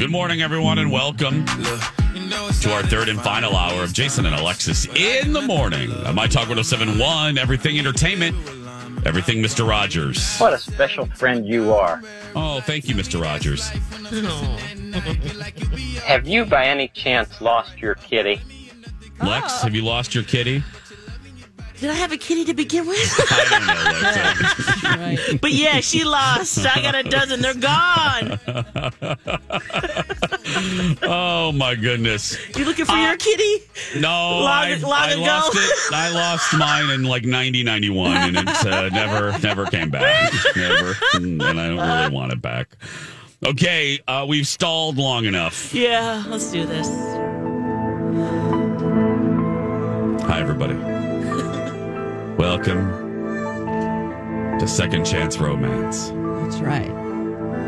[0.00, 4.86] Good morning, everyone, and welcome to our third and final hour of Jason and Alexis
[4.86, 5.92] in the morning.
[6.06, 8.34] On My Talk 1071, Everything Entertainment,
[9.04, 9.68] Everything Mr.
[9.68, 10.38] Rogers.
[10.38, 12.00] What a special friend you are.
[12.34, 13.22] Oh, thank you, Mr.
[13.22, 13.68] Rogers.
[16.00, 18.40] Have you by any chance lost your kitty?
[19.22, 20.64] Lex, have you lost your kitty?
[21.80, 22.98] Did I have a kitty to begin with?
[23.30, 25.34] I don't know, Lex.
[25.40, 26.58] but yeah, she lost.
[26.66, 27.40] I got a dozen.
[27.40, 28.38] They're gone.
[31.02, 32.36] oh, my goodness.
[32.54, 33.64] You looking for your kitty?
[33.98, 35.22] No, Long- I, long I ago?
[35.22, 35.94] lost it.
[35.94, 40.30] I lost mine in like 90, 91, and it uh, never, never came back.
[40.54, 40.94] Never.
[41.14, 42.76] And I don't really want it back.
[43.46, 45.72] Okay, uh, we've stalled long enough.
[45.72, 46.88] Yeah, let's do this.
[50.26, 50.89] Hi, everybody.
[52.40, 52.88] Welcome
[54.58, 56.88] to Second Chance Romance, That's right.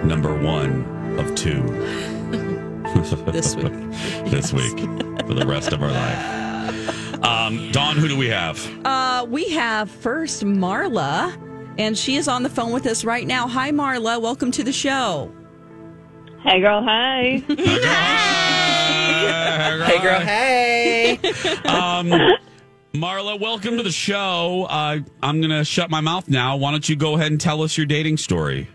[0.03, 1.61] number one of two
[3.33, 3.67] This week.
[4.31, 4.79] this week
[5.27, 7.23] for the rest of our life.
[7.23, 8.67] Um, Dawn, who do we have?
[8.87, 11.37] Uh, we have first Marla,
[11.79, 13.47] and she is on the phone with us right now.
[13.47, 14.23] Hi, Marla.
[14.23, 15.31] Welcome to the show.
[16.45, 16.83] Hey, girl.
[16.83, 17.43] Hi.
[17.47, 17.57] Hey,
[19.85, 20.21] Hey, girl.
[20.21, 21.19] hey.
[21.67, 22.11] Um,
[22.93, 24.67] Marla, welcome to the show.
[24.69, 26.57] Uh, I'm going to shut my mouth now.
[26.57, 28.69] Why don't you go ahead and tell us your dating story?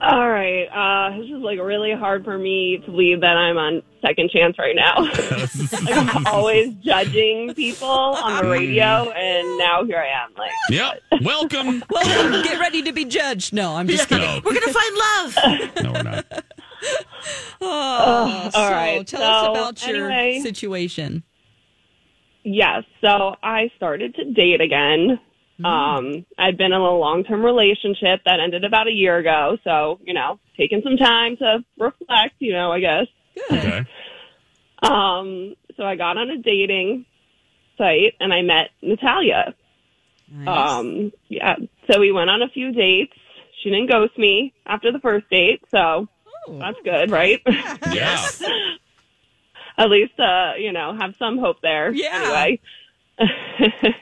[0.00, 0.64] All right.
[0.66, 4.56] Uh, this is like really hard for me to believe that I'm on second chance
[4.58, 4.94] right now.
[5.82, 10.30] like I'm always judging people on the radio, and now here I am.
[10.36, 11.02] Like, Yep.
[11.22, 11.82] Welcome.
[11.90, 12.42] Welcome.
[12.42, 13.52] get ready to be judged.
[13.52, 14.24] No, I'm just kidding.
[14.24, 15.36] No, We're gonna find love.
[15.82, 16.44] no, we're not.
[17.60, 19.04] Oh, all so right.
[19.04, 20.40] Tell us about your anyway.
[20.42, 21.24] situation.
[22.44, 22.84] Yes.
[23.00, 25.20] So I started to date again.
[25.64, 29.58] Um, I'd been in a long-term relationship that ended about a year ago.
[29.64, 32.34] So you know, taking some time to reflect.
[32.38, 33.06] You know, I guess.
[33.50, 33.86] Okay.
[34.82, 37.06] Um, so I got on a dating
[37.76, 39.54] site and I met Natalia.
[40.30, 40.70] Nice.
[40.70, 41.56] Um, yeah.
[41.90, 43.14] So we went on a few dates.
[43.62, 46.08] She didn't ghost me after the first date, so
[46.48, 47.40] that's good, right?
[47.90, 48.28] Yeah.
[49.78, 51.92] At least, uh, you know, have some hope there.
[51.94, 52.10] Yeah.
[52.24, 52.60] Anyway.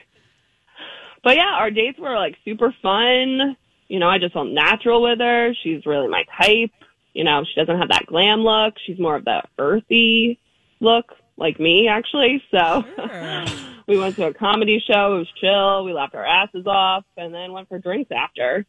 [1.23, 3.55] but yeah, our dates were like super fun.
[3.87, 5.53] You know, I just felt natural with her.
[5.63, 6.71] She's really my type.
[7.13, 8.75] You know, she doesn't have that glam look.
[8.85, 10.39] She's more of the earthy
[10.79, 11.05] look,
[11.37, 12.43] like me, actually.
[12.51, 12.83] So
[13.87, 15.15] we went to a comedy show.
[15.15, 15.83] It was chill.
[15.85, 18.65] We laughed our asses off and then went for drinks after.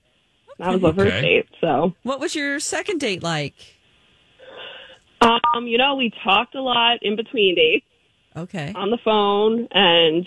[0.59, 1.21] That was the first Okay.
[1.21, 1.49] date.
[1.61, 3.55] So, What was your second date like?
[5.21, 7.87] Um, you know, we talked a lot in between dates
[8.37, 8.73] Okay.
[8.75, 10.27] on the phone and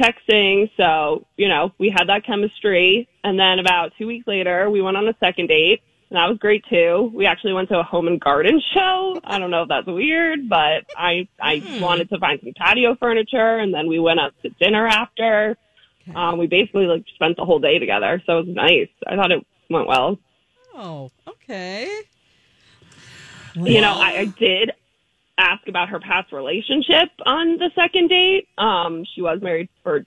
[0.00, 0.70] texting.
[0.76, 3.08] So, you know, we had that chemistry.
[3.24, 5.82] And then about two weeks later, we went on a second date.
[6.10, 7.10] And that was great too.
[7.14, 9.20] We actually went to a home and garden show.
[9.22, 13.58] I don't know if that's weird, but I I wanted to find some patio furniture,
[13.58, 15.56] and then we went out to dinner after.
[16.12, 18.88] Um, we basically like spent the whole day together, so it was nice.
[19.06, 20.18] I thought it went well.
[20.74, 22.00] Oh, okay.
[23.54, 24.72] You know, I, I did
[25.38, 28.48] ask about her past relationship on the second date.
[28.58, 30.04] Um, she was married for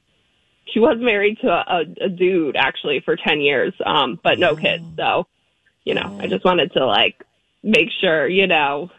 [0.74, 4.84] she was married to a, a dude actually for ten years, um, but no kids.
[4.98, 5.28] So,
[5.84, 7.24] you know, I just wanted to like
[7.63, 8.90] make sure, you know,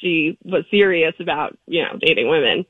[0.00, 2.64] she was serious about, you know, dating women.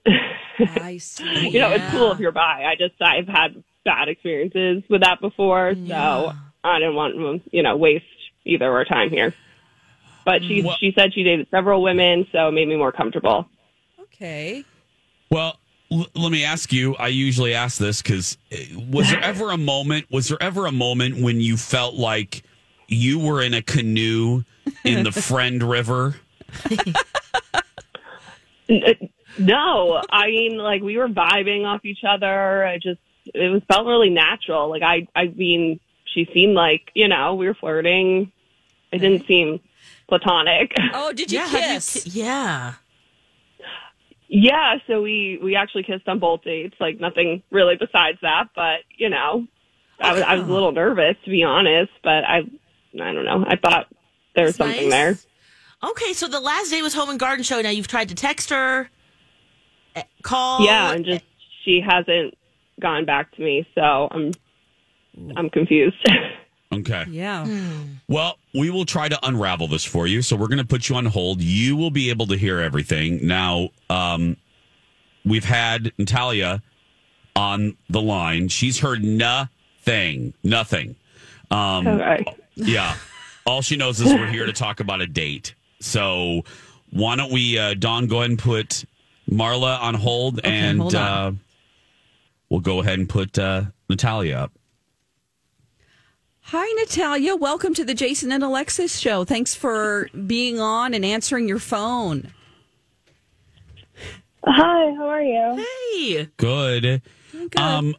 [0.59, 1.49] I see.
[1.51, 2.65] you know, it's cool if you're bi.
[2.65, 6.31] I just I've had bad experiences with that before, Yeah.
[6.31, 6.33] so
[6.65, 8.05] I didn't want to, you know, waste
[8.45, 9.35] either of our time here.
[10.27, 13.49] But she Well- she said she dated several women, so it made me more comfortable.
[14.01, 14.65] Okay.
[15.31, 15.59] Well,
[15.91, 16.95] l- let me ask you.
[16.97, 18.37] I usually ask this because
[18.91, 20.07] was there ever a moment?
[20.11, 22.43] Was there ever a moment when you felt like
[22.89, 24.43] you were in a canoe
[24.85, 26.17] in the Friend River
[28.71, 28.95] uh,
[29.39, 32.65] No, I mean, like we were vibing off each other.
[32.65, 33.01] I just,
[33.35, 34.69] it was felt really natural.
[34.71, 38.33] Like I, I mean, she seemed like, you know, we were flirting.
[38.93, 39.61] It didn't seem
[40.09, 40.73] platonic.
[40.95, 42.05] Oh, did you yeah, have you kiss?
[42.05, 42.75] ki- yeah.
[44.29, 46.75] Yeah, so we we actually kissed on both dates.
[46.81, 49.47] Like nothing really besides that, but you know,
[50.01, 52.39] I was I was a little nervous to be honest, but I
[53.01, 53.45] I don't know.
[53.47, 53.87] I thought
[54.35, 55.25] there was That's something nice.
[55.83, 55.91] there.
[55.91, 57.61] Okay, so the last day was home and garden show.
[57.61, 58.91] Now you've tried to text her,
[59.95, 60.65] eh, call.
[60.65, 61.25] Yeah, and just
[61.65, 62.35] she hasn't
[62.81, 64.33] gone back to me, so I'm
[65.37, 65.97] I'm confused.
[66.81, 67.05] Okay.
[67.11, 67.47] yeah.
[68.09, 70.23] Well, we will try to unravel this for you.
[70.23, 71.41] So we're going to put you on hold.
[71.41, 73.27] You will be able to hear everything.
[73.27, 74.37] Now, um,
[75.25, 76.63] we've had Natalia
[77.35, 78.49] on the line.
[78.49, 80.35] She's heard nothing.
[80.43, 80.97] Nothing.
[81.51, 82.25] Um, okay.
[82.55, 82.97] yeah.
[83.47, 85.55] All she knows is we're here to talk about a date.
[85.81, 86.43] So
[86.91, 88.85] why don't we, uh, Dawn, go ahead and put
[89.31, 91.03] Marla on hold and hold on.
[91.03, 91.33] Uh,
[92.49, 94.53] we'll go ahead and put uh, Natalia up.
[96.51, 97.35] Hi, Natalia.
[97.35, 99.25] Welcome to the Jason and Alexis show.
[99.25, 102.33] Thanks for being on and answering your phone.
[104.45, 105.67] Hi, how are you?
[105.91, 107.03] Hey, Good.
[107.33, 107.57] Good.
[107.59, 107.97] Um,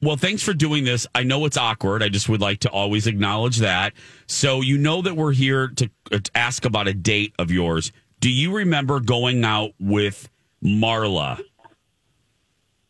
[0.00, 1.06] well, thanks for doing this.
[1.14, 2.02] I know it's awkward.
[2.02, 3.92] I just would like to always acknowledge that.
[4.26, 7.92] So, you know that we're here to, uh, to ask about a date of yours.
[8.20, 10.26] Do you remember going out with
[10.64, 11.38] Marla?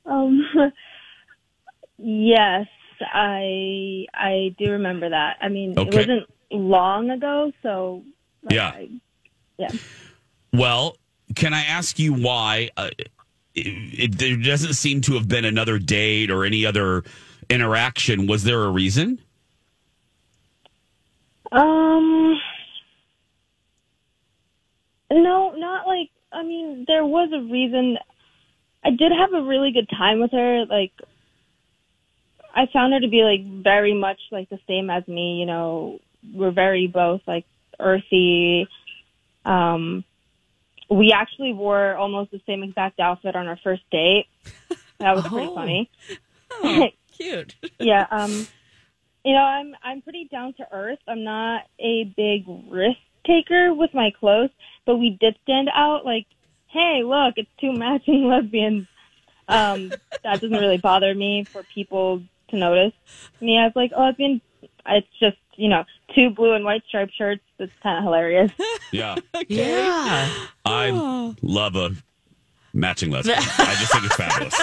[0.06, 0.46] Um,
[1.98, 2.68] yes,
[3.00, 5.37] I I do remember that.
[5.41, 5.88] I mean, Okay.
[5.88, 8.02] it wasn't long ago, so
[8.43, 8.69] like, Yeah.
[8.69, 8.88] I,
[9.58, 9.70] yeah.
[10.52, 10.97] Well,
[11.37, 12.70] can I ask you why?
[12.76, 12.91] Uh,
[13.55, 17.05] it, it, there doesn't seem to have been another date or any other
[17.49, 18.26] interaction.
[18.26, 19.20] Was there a reason?
[21.52, 22.38] Um,
[25.11, 26.11] no, not like.
[26.32, 27.99] I mean, there was a reason.
[28.85, 30.64] I did have a really good time with her.
[30.67, 30.93] Like,
[32.55, 35.38] I found her to be like very much like the same as me.
[35.41, 35.99] You know,
[36.35, 37.44] we're very both like
[37.79, 38.69] earthy.
[39.44, 40.05] Um,
[40.91, 44.26] we actually wore almost the same exact outfit on our first date.
[44.99, 45.55] That was pretty Oh.
[45.55, 45.91] funny.
[46.52, 47.55] Oh, cute.
[47.79, 48.47] yeah, um,
[49.25, 50.99] you know, I'm I'm pretty down to earth.
[51.06, 54.50] I'm not a big risk taker with my clothes,
[54.87, 56.05] but we did stand out.
[56.05, 56.26] Like,
[56.69, 58.87] hey, look, it's two matching lesbians.
[59.49, 59.93] Um,
[60.23, 62.93] that doesn't really bother me for people to notice
[63.41, 64.41] me as like a been,
[64.87, 67.43] It's just you know two blue and white striped shirts.
[67.58, 68.52] It's kind of hilarious.
[68.93, 69.17] Yeah.
[69.49, 70.29] yeah.
[70.64, 71.91] I love a
[72.73, 73.38] matching lesbian.
[73.58, 74.58] I just think it's fabulous.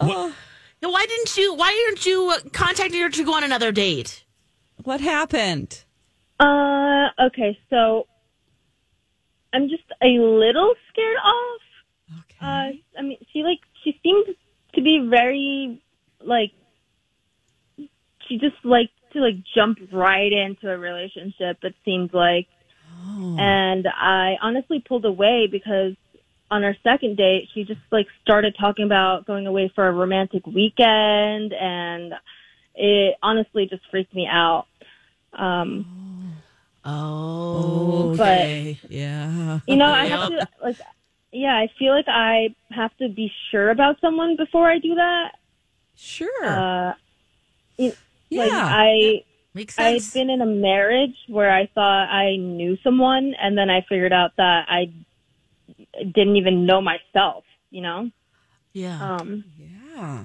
[0.00, 0.32] Um,
[0.82, 1.54] Now, Why didn't you?
[1.54, 4.24] Why didn't you uh, contact her to go on another date?
[4.82, 5.84] What happened?
[6.40, 8.06] Uh, okay, so
[9.54, 11.60] I'm just a little scared off.
[12.18, 12.36] Okay.
[12.40, 14.26] Uh, I mean, she like she seemed
[14.74, 15.82] to be very
[16.22, 16.52] like
[18.28, 21.58] she just liked to like jump right into a relationship.
[21.62, 22.48] It seemed like,
[23.38, 25.94] and I honestly pulled away because
[26.50, 30.46] on our second date, she just like started talking about going away for a romantic
[30.46, 32.14] weekend, and
[32.74, 34.66] it honestly just freaked me out.
[35.32, 36.34] Um,
[36.86, 38.78] Oh, But- okay.
[38.90, 39.60] Yeah.
[39.66, 40.76] you know, I have to like,
[41.34, 45.32] yeah, I feel like I have to be sure about someone before I do that.
[45.96, 46.44] Sure.
[46.44, 46.94] Uh,
[47.78, 47.98] it-
[48.30, 48.42] yeah.
[48.44, 53.34] like I, Makes I had been in a marriage where I thought I knew someone,
[53.40, 54.90] and then I figured out that I
[56.02, 57.44] didn't even know myself.
[57.70, 58.10] You know,
[58.72, 59.16] yeah.
[59.16, 60.24] um, yeah.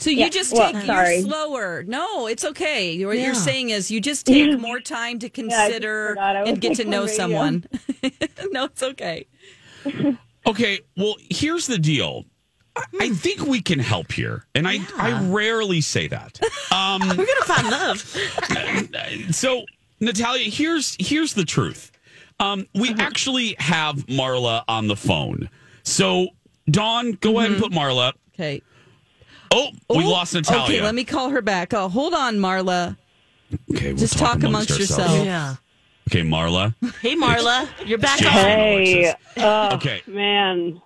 [0.00, 1.18] So you Yeah, just well, take sorry.
[1.18, 1.82] you're slower.
[1.86, 3.04] No, it's okay.
[3.04, 3.26] What Yeah.
[3.26, 6.76] you're saying is you just take more time to consider forgot I was, and get
[6.76, 7.14] to know radio.
[7.16, 7.64] someone.
[8.50, 9.26] no, it's okay.
[10.46, 12.24] Okay, well, here's the deal.
[12.76, 16.40] I- I think we can help here, and I I rarely say that.
[16.72, 19.34] Um, We're gonna find love.
[19.34, 19.64] so,
[19.98, 21.90] Natalia, here's here's the truth.
[22.38, 25.50] Um, we actually have Marla on the phone.
[25.82, 26.28] So,
[26.70, 28.12] Dawn, go ahead and put Marla.
[28.34, 28.62] Okay.
[29.52, 30.62] Oh, we Oh, lost Natalia.
[30.62, 31.74] Okay, let me call her back.
[31.74, 32.96] Oh, hold on, Marla.
[33.74, 34.90] Okay, we'll Just talk amongst ourselves.
[35.00, 35.24] yourselves.
[35.26, 35.56] yeah.
[36.10, 36.74] Okay, Marla.
[37.00, 38.32] Hey, Marla, you're back on.
[38.32, 40.02] hey, oh, Okay.
[40.08, 40.82] man,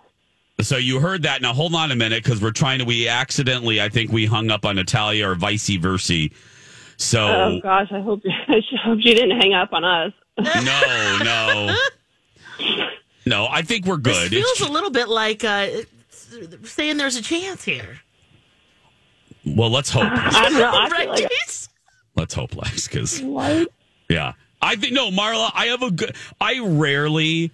[0.60, 1.40] So you heard that.
[1.40, 2.84] Now hold on a minute because we're trying to.
[2.84, 6.28] We accidentally, I think, we hung up on Natalia or vice versa.
[6.98, 10.12] So oh gosh, I hope I hope she didn't hang up on us.
[10.38, 11.76] no, no,
[13.24, 13.46] no.
[13.50, 14.30] I think we're This good.
[14.30, 15.68] feels It's- a little bit like uh,
[16.64, 18.00] saying there's a chance here.
[19.46, 20.04] well, let's hope.
[20.06, 20.70] I don't know.
[20.70, 21.30] I Right, like
[22.14, 23.68] let's hope, Lex, because what?
[24.10, 25.50] yeah, I think no, Marla.
[25.54, 26.14] I have a good.
[26.40, 27.50] I rarely.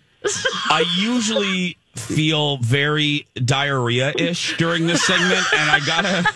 [0.71, 6.29] I usually feel very diarrhea ish during this segment, and I gotta.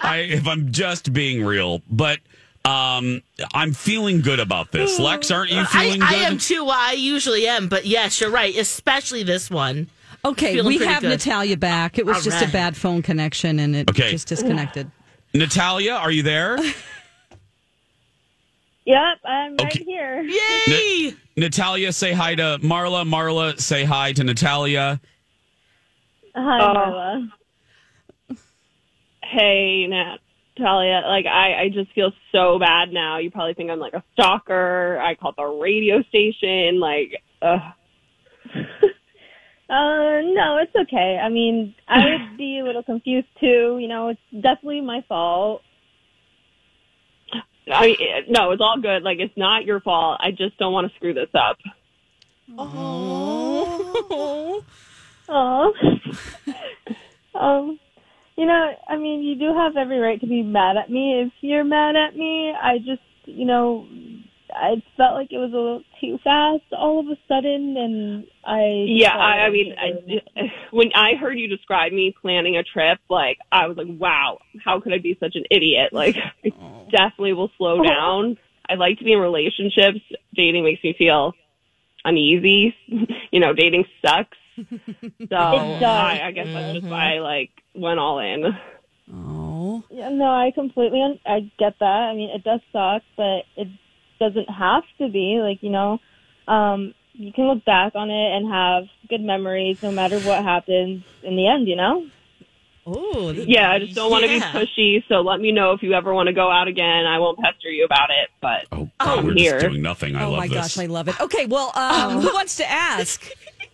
[0.00, 2.18] I if I'm just being real, but
[2.64, 4.98] um, I'm feeling good about this.
[4.98, 6.22] Lex, aren't you I, feeling I good?
[6.22, 6.66] am too.
[6.70, 8.56] I usually am, but yes, you're right.
[8.56, 9.88] Especially this one.
[10.24, 11.08] Okay, Feeling we pretty have good.
[11.10, 11.98] Natalia back.
[11.98, 14.12] It was All just a bad phone connection and it Okay.
[14.12, 14.88] just disconnected.
[15.34, 16.58] Natalia, are you there?
[18.84, 19.84] Yep, I'm right Okay.
[19.84, 20.22] here.
[20.22, 21.14] Yay!
[21.36, 23.06] Natalia, say hi to Marla.
[23.08, 25.00] Marla, say hi to Natalia.
[26.34, 26.74] Hi, Oh.
[26.74, 28.38] Marla.
[29.22, 33.18] hey, Natalia, like I, I just feel so bad now.
[33.18, 34.98] You probably think I'm like a stalker.
[35.00, 36.80] I called the radio station.
[36.80, 37.60] Like, ugh.
[39.70, 41.18] Uh, no, it's okay.
[41.22, 43.78] I mean, I would be a little confused too.
[43.80, 45.62] You know, it's definitely my fault.
[47.70, 47.96] I mean,
[48.28, 49.02] no, it's all good.
[49.02, 50.20] Like, it's not your fault.
[50.20, 51.58] I just don't want to screw this up.
[55.28, 55.72] Oh.
[57.34, 57.78] um,
[58.36, 61.22] you know, I mean, you do have every right to be mad at me.
[61.22, 63.86] If you're mad at me, I just, you know,
[64.54, 68.84] I felt like it was a little too fast all of a sudden, and I.
[68.86, 73.38] Yeah, I, I mean, I, when I heard you describe me planning a trip, like
[73.50, 75.90] I was like, wow, how could I be such an idiot?
[76.02, 76.50] Like, I
[76.90, 77.84] definitely will slow oh.
[77.84, 78.36] down.
[78.68, 80.00] I like to be in relationships.
[80.34, 81.32] Dating makes me feel
[82.04, 82.74] uneasy.
[83.30, 84.36] you know, dating sucks.
[84.56, 88.46] So I, I guess that's just why I like went all in.
[89.12, 89.84] Oh.
[89.90, 91.84] Yeah, no, I completely, un- I get that.
[91.84, 93.68] I mean, it does suck, but it
[94.18, 95.38] doesn't have to be.
[95.40, 95.98] Like, you know,
[96.48, 101.02] um, you can look back on it and have good memories no matter what happens
[101.22, 102.06] in the end, you know?
[102.84, 105.04] Oh, Yeah, I just don't want to be pushy.
[105.08, 107.06] So let me know if you ever want to go out again.
[107.06, 109.52] I won't pester you about it, but Oh, I'm we're here.
[109.60, 110.16] just doing nothing.
[110.16, 110.56] I oh love my this.
[110.56, 111.20] gosh, I love it.
[111.20, 113.24] Okay, well, um, who wants to ask?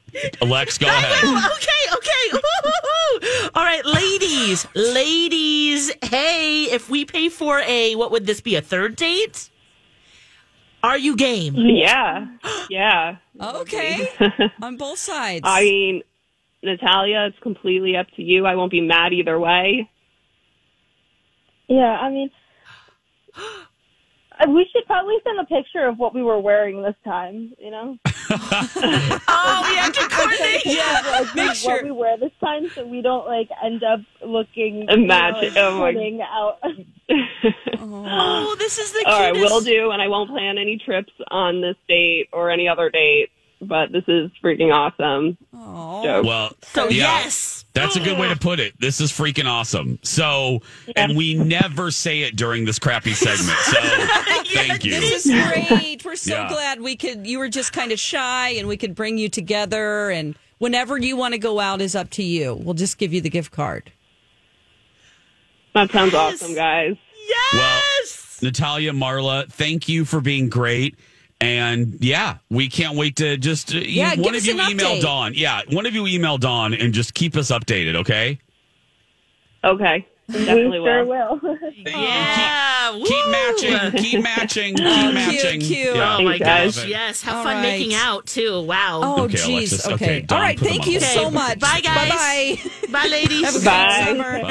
[0.42, 1.24] Lex, go ahead.
[1.52, 2.38] okay, okay.
[2.66, 3.48] Ooh.
[3.54, 5.90] All right, ladies, ladies.
[6.02, 8.56] Hey, if we pay for a, what would this be?
[8.56, 9.48] A third date?
[10.82, 11.54] Are you game?
[11.56, 12.26] Yeah,
[12.70, 13.16] yeah.
[13.40, 14.08] Okay,
[14.62, 15.42] on both sides.
[15.44, 16.02] I mean,
[16.62, 18.46] Natalia, it's completely up to you.
[18.46, 19.90] I won't be mad either way.
[21.68, 22.30] Yeah, I mean,
[24.40, 27.70] Uh, we should probably send a picture of what we were wearing this time, you
[27.70, 27.98] know?
[28.30, 30.64] Oh, we have to coordinate.
[30.66, 34.86] Yeah, like, Make what we wear this time so we don't, like, end up looking,
[34.88, 36.58] Imagine- you know, oh my- out.
[37.80, 39.52] Oh, this is the All right, cutest.
[39.52, 43.30] will do, and I won't plan any trips on this date or any other date.
[43.60, 45.36] But this is freaking awesome.
[45.52, 46.02] Oh.
[46.04, 46.24] Joke.
[46.26, 48.78] Well, So yeah, yes, That's a good way to put it.
[48.80, 49.98] This is freaking awesome.
[50.02, 50.60] So,
[50.96, 53.56] and we never say it during this crappy segment.
[53.58, 53.80] So,
[54.54, 54.92] thank you.
[54.92, 56.04] This is great.
[56.04, 56.48] We're so Yeah.
[56.48, 57.26] glad we could.
[57.26, 60.10] You were just kind of shy, and we could bring you together.
[60.10, 62.54] And whenever you want to go out is up to you.
[62.54, 63.92] We'll just give you the gift card.
[65.74, 66.96] That sounds awesome, guys.
[67.28, 68.38] Yes.
[68.42, 70.96] Well, Natalia, Marla, thank you for being great.
[71.40, 75.02] And yeah, we can't wait to just uh, Yeah, one of you an email update.
[75.02, 75.32] Dawn.
[75.34, 78.38] Yeah, one of you email Dawn and just keep us updated, okay?
[79.62, 81.38] Okay, we definitely sure will.
[81.40, 81.58] will.
[81.86, 82.90] yeah.
[83.04, 83.30] Keep woo.
[83.30, 85.60] matching, keep matching, keep cute, matching.
[85.60, 85.94] cute.
[85.96, 86.76] Yeah, Oh my Thanks, guys.
[86.76, 86.88] gosh!
[86.88, 87.62] Yes, have All fun right.
[87.62, 88.62] making out too.
[88.62, 89.00] Wow.
[89.02, 89.48] Oh, Okay, jeez.
[89.72, 89.86] Alexis.
[89.88, 89.94] Okay.
[90.22, 90.58] Okay, All right.
[90.58, 91.12] Thank you hold.
[91.12, 91.58] so much.
[91.60, 92.08] Bye, guys.
[92.08, 92.56] Bye
[92.92, 93.44] Bye, ladies.
[93.44, 94.04] Have a good Bye.
[94.06, 94.42] summer.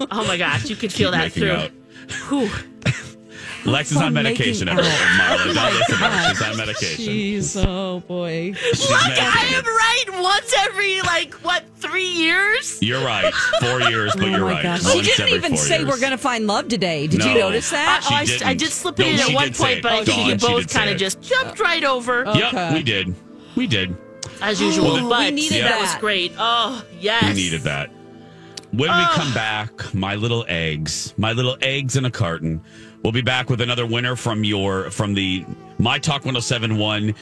[0.00, 0.08] Bye.
[0.10, 1.50] Oh my gosh, you could feel that through.
[1.52, 1.70] out.
[2.28, 2.50] Whew.
[3.64, 4.90] Lex is on medication, everyone.
[4.92, 4.98] out.
[4.98, 6.28] Oh Marla, don't listen to her.
[6.34, 7.04] She's on medication.
[7.14, 7.64] Jeez.
[7.66, 8.52] Oh boy.
[8.54, 9.54] She's Look, I medicated.
[9.58, 12.78] am right once every like what three years?
[12.82, 13.32] You're right.
[13.60, 14.62] Four years, but Oh you're my right.
[14.64, 14.82] gosh.
[14.82, 15.88] Once She didn't every even four say years.
[15.88, 17.06] we're going to find love today.
[17.06, 17.40] Did you No.
[17.40, 18.02] notice that?
[18.08, 18.46] She oh, I, didn't.
[18.48, 19.82] I did slip it No, in she at one did say point, it.
[19.84, 20.98] but I oh, think Dawn, you she both did say kind of it.
[20.98, 22.74] just jumped right over oh, Yep, Okay.
[22.74, 23.14] we did.
[23.54, 23.96] We did.
[24.40, 24.86] as usual.
[24.88, 26.00] Oh, we but needed that was that.
[26.00, 26.32] great.
[26.36, 27.90] Oh yes, We needed that.
[28.72, 32.62] When we come back, my little eggs, my little eggs in a carton.
[33.02, 35.44] We'll be back with another winner from your from the
[35.78, 37.14] My Talk 1071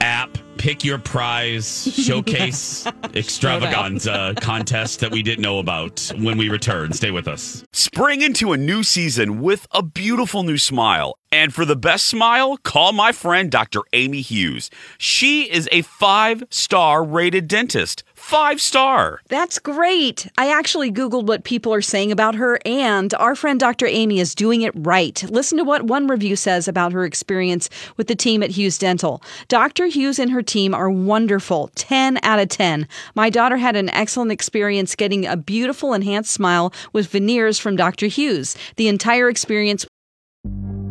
[0.00, 0.36] app.
[0.60, 6.92] Pick your prize showcase extravaganza contest that we didn't know about when we return.
[6.92, 7.64] Stay with us.
[7.72, 11.16] Spring into a new season with a beautiful new smile.
[11.32, 13.82] And for the best smile, call my friend Dr.
[13.92, 14.68] Amy Hughes.
[14.98, 18.02] She is a five star rated dentist.
[18.14, 19.20] Five star.
[19.28, 20.28] That's great.
[20.36, 23.86] I actually Googled what people are saying about her, and our friend Dr.
[23.86, 25.22] Amy is doing it right.
[25.30, 29.22] Listen to what one review says about her experience with the team at Hughes Dental.
[29.46, 29.86] Dr.
[29.86, 31.70] Hughes and her team are wonderful.
[31.74, 32.88] 10 out of 10.
[33.14, 38.06] My daughter had an excellent experience getting a beautiful enhanced smile with veneers from Dr.
[38.06, 38.56] Hughes.
[38.76, 39.86] The entire experience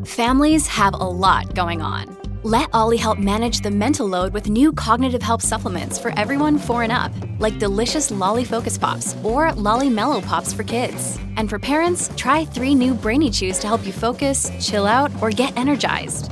[0.05, 2.17] Families have a lot going on.
[2.43, 6.83] Let OLLY help manage the mental load with new cognitive help supplements for everyone four
[6.83, 11.19] and up, like delicious Lolly Focus Pops or Lolly Mellow Pops for kids.
[11.35, 15.31] And for parents, try three new Brainy Chews to help you focus, chill out, or
[15.31, 16.31] get energized.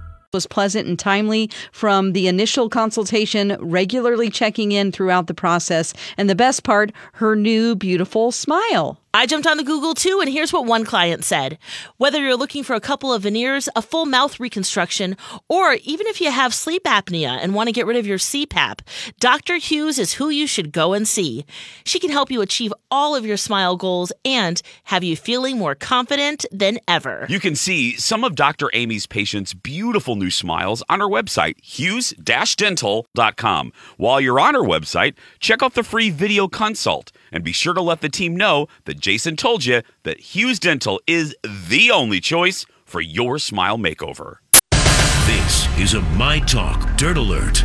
[0.33, 6.29] Was pleasant and timely from the initial consultation, regularly checking in throughout the process, and
[6.29, 8.97] the best part, her new beautiful smile.
[9.13, 11.57] I jumped on the Google too, and here's what one client said.
[11.97, 15.17] Whether you're looking for a couple of veneers, a full mouth reconstruction,
[15.49, 18.79] or even if you have sleep apnea and want to get rid of your CPAP,
[19.19, 19.57] Dr.
[19.57, 21.45] Hughes is who you should go and see.
[21.83, 25.75] She can help you achieve all of your smile goals and have you feeling more
[25.75, 27.25] confident than ever.
[27.27, 28.69] You can see some of Dr.
[28.73, 33.73] Amy's patients' beautiful new smiles on her website, hughes-dental.com.
[33.97, 37.81] While you're on her website, check out the free video consult and be sure to
[37.81, 42.65] let the team know that Jason told you that Hughes Dental is the only choice
[42.85, 44.37] for your smile makeover.
[45.25, 47.63] This is a My Talk Dirt Alert.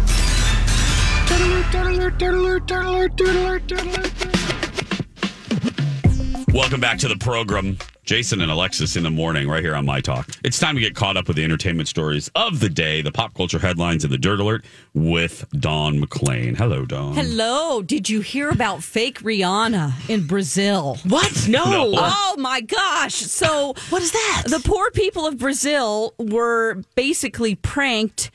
[6.52, 7.78] Welcome back to the program.
[8.06, 10.28] Jason and Alexis in the morning, right here on My Talk.
[10.44, 13.34] It's time to get caught up with the entertainment stories of the day, the pop
[13.34, 16.56] culture headlines, and the Dirt Alert with Dawn McClain.
[16.56, 17.14] Hello, Dawn.
[17.14, 17.82] Hello.
[17.82, 20.98] Did you hear about fake Rihanna in Brazil?
[21.02, 21.48] What?
[21.48, 21.64] No.
[21.64, 21.94] No.
[21.96, 23.14] Oh my gosh.
[23.14, 24.44] So, what is that?
[24.46, 28.30] The poor people of Brazil were basically pranked.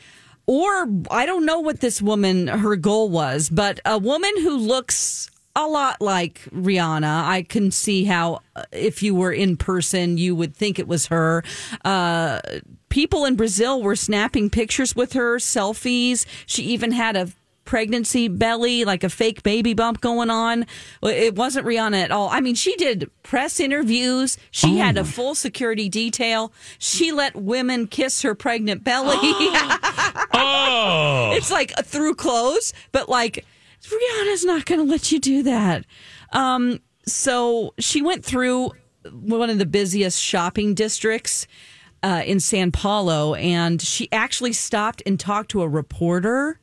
[0.47, 5.30] Or I don't know what this woman, her goal was, but a woman who looks
[5.55, 7.23] a lot like Rihanna.
[7.25, 11.07] I can see how, uh, if you were in person, you would think it was
[11.07, 11.43] her.
[11.83, 12.39] Uh,
[12.89, 16.25] people in Brazil were snapping pictures with her, selfies.
[16.45, 17.29] She even had a
[17.63, 20.65] pregnancy belly, like a fake baby bump going on.
[21.03, 22.27] It wasn't Rihanna at all.
[22.29, 24.37] I mean, she did press interviews.
[24.51, 26.51] She had a full security detail.
[26.79, 29.19] She let women kiss her pregnant belly.
[30.33, 31.31] Oh.
[31.33, 33.45] It's like through clothes, but like
[33.89, 35.85] Rihanna's not going to let you do that.
[36.31, 38.71] Um, so she went through
[39.11, 41.47] one of the busiest shopping districts
[42.03, 46.59] uh, in San Paulo, and she actually stopped and talked to a reporter.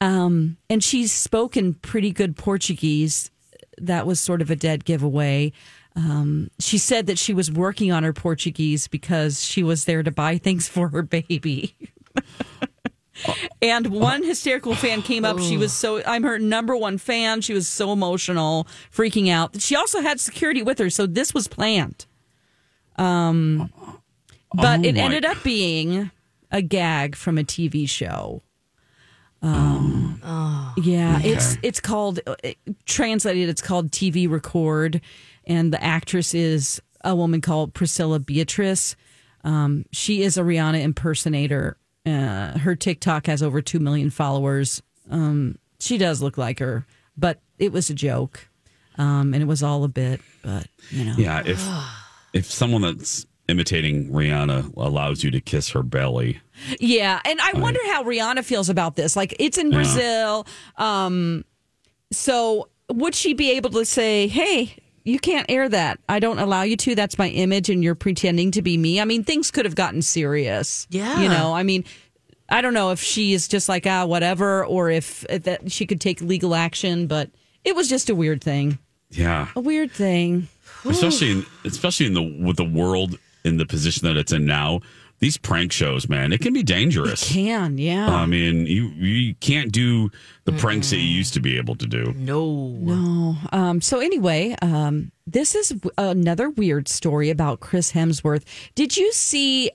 [0.00, 3.30] Um, and she's spoken pretty good Portuguese.
[3.78, 5.52] That was sort of a dead giveaway.
[5.96, 10.10] Um, she said that she was working on her Portuguese because she was there to
[10.10, 11.74] buy things for her baby.
[13.62, 15.38] and one hysterical fan came up.
[15.38, 17.40] She was so, I'm her number one fan.
[17.40, 19.60] She was so emotional, freaking out.
[19.60, 22.06] She also had security with her, so this was planned.
[22.96, 23.72] Um,
[24.52, 26.10] but Oh it ended up being
[26.50, 28.42] a gag from a TV show.
[29.42, 30.20] Um,
[30.76, 32.34] yeah, it's it's called uh,
[32.84, 33.48] translated.
[33.48, 35.00] It's called TV Record,
[35.46, 38.96] and the actress is a woman called Priscilla Beatrice.
[39.42, 41.78] Um, she is a Rihanna impersonator.
[42.06, 44.82] Uh, her TikTok has over two million followers.
[45.10, 46.86] Um, she does look like her,
[47.16, 48.48] but it was a joke,
[48.96, 50.20] um, and it was all a bit.
[50.42, 51.66] But you know, Yeah, if
[52.32, 56.40] if someone that's imitating Rihanna allows you to kiss her belly,
[56.78, 59.16] Yeah, and I wonder how Rihanna feels about this.
[59.16, 59.76] Like it's in Yeah.
[59.76, 60.46] Brazil.
[60.76, 61.44] Um
[62.12, 65.98] so would she be able to say, "Hey, you can't air that.
[66.08, 66.94] I don't allow you to.
[66.94, 70.02] That's my image and you're pretending to be me." I mean, things could have gotten
[70.02, 70.86] serious.
[70.90, 71.20] Yeah.
[71.20, 71.84] You know, I mean,
[72.48, 75.86] I don't know if she is just like, "Ah, whatever," or if, if that she
[75.86, 77.30] could take legal action, but
[77.64, 78.78] it was just a weird thing.
[79.10, 80.48] yeah, A weird thing.
[80.84, 84.80] especially in especially in the with the world in the position that it's in now.
[85.20, 87.30] These prank shows, man, it can be dangerous.
[87.30, 88.08] Can, yeah.
[88.08, 90.10] I mean, you you can't do
[90.44, 92.14] the pranks that you used to be able to do.
[92.16, 92.68] No.
[92.80, 93.36] No.
[93.52, 98.44] Um, so anyway, um, this is another weird story about Chris Hemsworth.
[98.74, 99.70] Did you see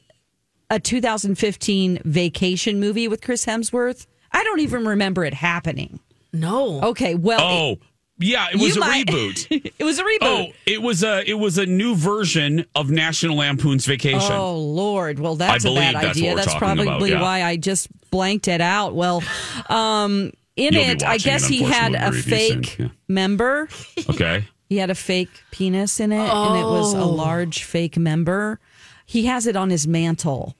[0.72, 4.08] a 2015 vacation movie with Chris Hemsworth?
[4.32, 6.00] I don't even remember it happening.
[6.34, 6.82] No.
[6.82, 7.78] Okay, well, Oh,
[8.18, 9.72] Yeah, it was You a might- reboot.
[9.80, 10.18] it was a reboot.
[10.22, 14.32] Oh, it was a it was a new version of National Lampoon's Vacation.
[14.32, 15.20] Oh Lord!
[15.20, 16.36] Well, that's I a bad that's idea.
[16.36, 17.22] That's probably about, yeah.
[17.22, 18.96] why I just blanked it out.
[18.96, 19.22] Well,
[19.70, 22.88] um, in You'll it, I guess an he had a fake yeah.
[23.08, 23.68] member.
[24.10, 24.46] Okay.
[24.70, 27.10] He had a fake penis in it, and it was a Oh.
[27.10, 28.60] large fake member.
[29.06, 30.56] He has it on his mantle.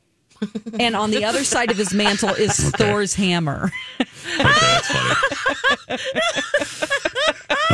[0.80, 3.72] And on the other side of his mantle is Thor's hammer.
[4.28, 5.16] Okay, that's funny.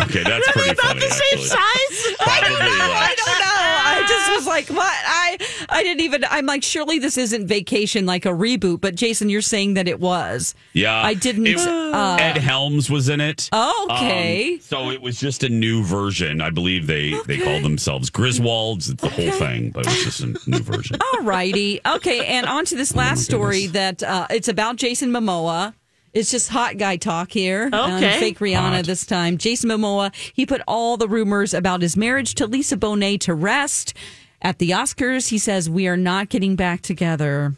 [0.04, 1.00] okay, that's pretty funny.
[1.00, 1.47] the same actually.
[1.47, 2.15] size?
[2.19, 2.88] Probably I don't know.
[2.88, 3.02] less.
[3.02, 3.47] I don't know.
[3.84, 4.86] I just was like, what?
[5.06, 5.38] I
[5.69, 6.24] I didn't even.
[6.30, 8.82] I'm like, surely this isn't vacation like a reboot.
[8.82, 10.56] But Jason, you're saying that it was.
[10.74, 11.47] Yeah, I didn't.
[11.47, 13.50] It- uh, Ed Helms was in it.
[13.54, 14.54] Okay.
[14.56, 16.41] Um, so it was just a new version.
[16.41, 18.89] I believe they they called themselves Griswolds.
[18.91, 20.97] It's the whole thing, but it was just a new version.
[21.13, 21.80] All righty.
[21.86, 25.73] Okay, and on to this last story that uh, it's about Jason Momoa.
[26.13, 27.69] It's just hot guy talk here.
[27.71, 28.19] on Okay.
[28.19, 28.85] fake Rihanna Hot.
[28.85, 29.37] this time.
[29.37, 33.93] Jason Momoa, he put all the rumors about his marriage to Lisa Bonet to rest.
[34.41, 37.55] At the Oscars, he says, We are not getting back together.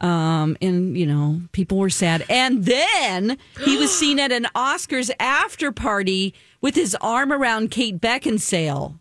[0.00, 2.24] Um, and you know, people were sad.
[2.30, 8.00] And then he was seen at an Oscars after party with his arm around Kate
[8.00, 8.98] Beckinsale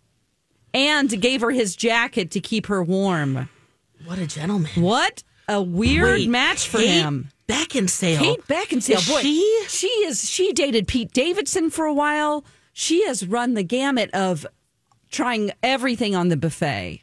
[0.73, 3.49] and gave her his jacket to keep her warm.
[4.07, 4.71] What a gentleman.
[4.81, 7.29] What a weird Wait, match for Kate him.
[7.47, 8.17] Beckinsale.
[8.19, 9.65] Kate Beckinsale, Is boy, she?
[9.69, 10.29] she is.
[10.29, 12.45] She dated Pete Davidson for a while.
[12.73, 14.45] She has run the gamut of
[15.11, 17.01] trying everything on the buffet.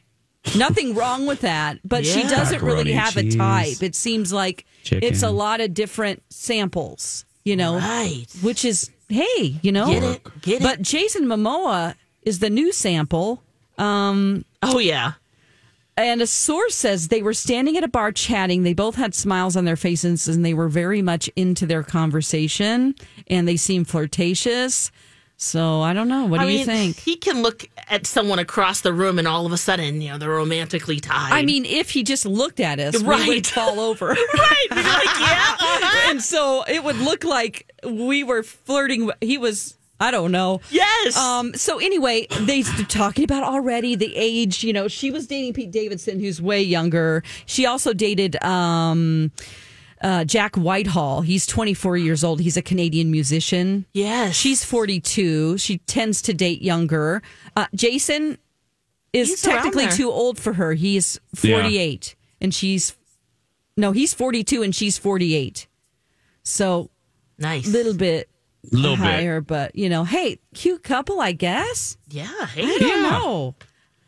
[0.55, 3.33] Nothing wrong with that, but she doesn't really have cheese.
[3.35, 3.83] a type.
[3.83, 5.07] It seems like Chicken.
[5.07, 8.25] it's a lot of different samples, you know, Right.
[8.41, 10.63] which is hey, you know, Get it, get it.
[10.63, 13.41] but Jason Momoa is the new sample.
[13.79, 15.13] Um, Oh, yeah.
[15.97, 18.63] And a source says they were standing at a bar chatting.
[18.63, 22.95] They both had smiles on their faces and they were very much into their conversation
[23.27, 24.91] and they seemed flirtatious.
[25.37, 26.25] So I don't know.
[26.25, 26.97] What do I you think?
[26.97, 30.17] He can look at someone across the room and all of a sudden, you know,
[30.17, 31.33] they're romantically tied.
[31.33, 33.27] I mean, if he just looked at us, we Right.
[33.27, 34.07] would fall over.
[34.07, 34.67] right.
[34.71, 36.09] Like, yeah.
[36.09, 39.11] and so it would look like we were flirting.
[39.19, 40.61] He was, I don't know.
[40.71, 41.15] Yes.
[41.17, 41.53] Um.
[41.53, 44.63] So anyway, they they're talking about already the age.
[44.63, 47.23] You know, she was dating Pete Davidson, who's way younger.
[47.45, 49.31] She also dated um,
[50.01, 51.21] uh, Jack Whitehall.
[51.21, 52.41] He's 24 years old.
[52.41, 53.85] He's a Canadian musician.
[53.93, 54.35] yes.
[54.35, 55.57] She's 42.
[55.57, 57.21] She tends to date younger.
[57.55, 58.37] Uh, Jason
[59.13, 60.73] is He's technically too old for her.
[60.73, 62.95] He's 48 and she's
[63.77, 65.67] no, he's 42 and she's 48.
[66.43, 66.89] So
[67.37, 67.67] nice.
[67.67, 68.29] little bit
[68.71, 69.05] Little bit.
[69.05, 71.97] higher, but you know, hey, cute couple, I guess.
[72.09, 72.29] Yeah.
[72.41, 72.79] I Hey.
[72.79, 73.09] don't Yeah.
[73.09, 73.55] know.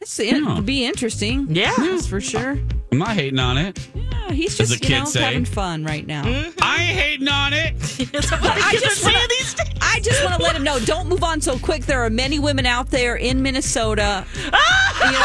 [0.02, 0.54] It's in, Yeah.
[0.54, 1.48] it'd be interesting.
[1.50, 1.74] Yeah.
[1.78, 2.60] that's for sure.
[2.92, 3.78] I'm not hating on it.
[3.94, 5.22] Yeah, he's just the you know say.
[5.22, 6.24] having fun right now.
[6.62, 7.78] I ain't hating on it.
[8.12, 9.68] That's what the I just wanna- these days.
[9.82, 10.80] I just want to let him know.
[10.80, 11.86] Don't move on so quick.
[11.86, 14.26] There are many women out there in Minnesota.
[14.98, 15.20] You know,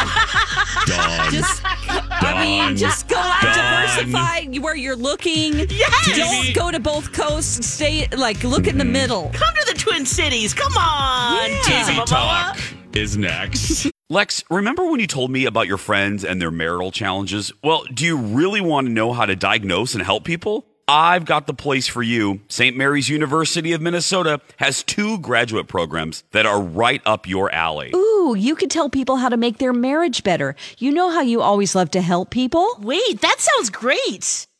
[0.87, 1.33] Done.
[1.33, 3.87] just, I mean, just go out, Done.
[3.87, 5.55] diversify where you're looking.
[5.71, 6.15] Yes.
[6.17, 7.67] Don't go to both coasts.
[7.67, 8.93] Stay like look in the Mm-hmm.
[8.93, 9.31] middle.
[9.33, 10.53] Come to the Twin Cities.
[10.53, 11.51] Come on.
[11.51, 11.63] Yeah.
[11.65, 12.07] Jason TV Momoa.
[12.07, 12.59] talk
[12.95, 13.91] is next.
[14.13, 17.51] Lex, remember when you told me about your friends and their marital challenges?
[17.65, 20.67] Well, do you really want to know how to diagnose and help people?
[20.87, 22.41] I've got the place for you.
[22.49, 22.77] St.
[22.77, 27.91] Mary's University of Minnesota has two graduate programs that are right up your alley.
[27.95, 30.57] Ooh, you could tell people how to make their marriage better.
[30.77, 32.69] You know how you always love to help people?
[32.81, 34.47] Wait, that sounds great.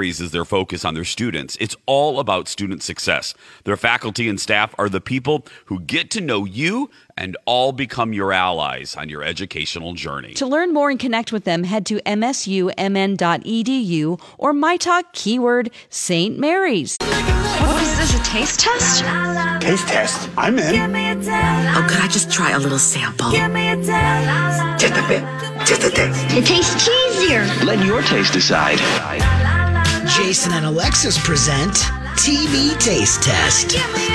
[0.00, 1.56] is their focus on their students.
[1.60, 3.34] It's all about student success.
[3.64, 8.12] Their faculty and staff are the people who get to know you and all become
[8.12, 10.32] your allies on your educational journey.
[10.34, 12.70] To learn more and connect with them, head to msumn.edu
[14.38, 16.38] or my talk keyword St.
[16.38, 16.96] Mary's.
[17.00, 19.04] What is this, a taste test?
[19.60, 20.28] Taste test.
[20.36, 20.90] I'm in.
[21.74, 23.30] Oh, could I just try a little sample?
[23.30, 25.22] Just a bit.
[25.66, 26.24] Just a taste.
[26.34, 27.64] It tastes cheesier.
[27.64, 28.80] Let your taste decide.
[30.08, 31.72] Jason and Alexis present
[32.16, 33.70] TV Taste Test.
[33.70, 34.06] Give me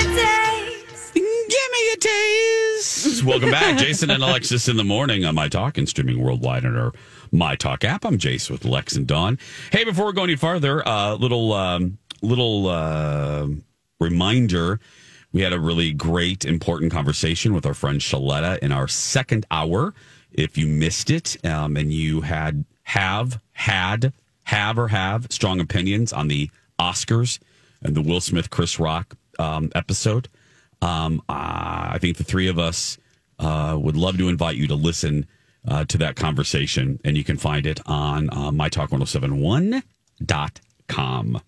[1.92, 3.24] a taste.
[3.24, 6.76] Welcome back, Jason and Alexis in the morning on My Talk and streaming worldwide on
[6.76, 6.92] our
[7.32, 8.04] My Talk app.
[8.04, 9.38] I'm Jace with Lex and Dawn.
[9.72, 13.46] Hey, before we go any farther, uh, little um, little uh,
[13.98, 14.80] reminder
[15.32, 19.94] We had a really great, important conversation with our friend Shaletta in our second hour.
[20.32, 24.12] If you missed it um, and you had have had
[24.48, 27.38] have or have strong opinions on the Oscars
[27.82, 30.26] and the Will Smith Chris Rock um, episode,
[30.80, 32.96] um, uh, I think the three of us
[33.38, 35.26] uh, would love to invite you to listen
[35.66, 41.40] uh, to that conversation, and you can find it on uh, mytalk1071.com.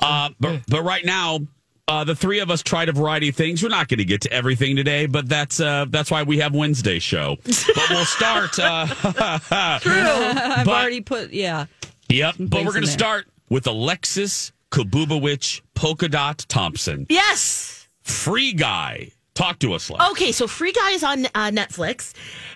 [0.00, 1.40] Uh, but, but right now,
[1.88, 3.62] uh, the three of us tried a variety of things.
[3.62, 6.54] We're not going to get to everything today, but that's uh, that's why we have
[6.54, 7.36] Wednesday show.
[7.44, 8.58] But we'll start.
[8.58, 8.86] Uh,
[9.80, 9.92] True.
[9.92, 11.66] I've But- already put, yeah.
[12.10, 12.34] Yep.
[12.40, 17.06] But we're going to start with Alexis Kabubowicz Polka Dot Thompson.
[17.08, 17.88] Yes.
[18.02, 19.12] Free guy.
[19.34, 20.04] Talk to us, Lex.
[20.10, 22.12] Okay, so Free Guy is on uh, Netflix